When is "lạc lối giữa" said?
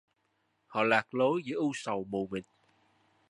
0.83-1.55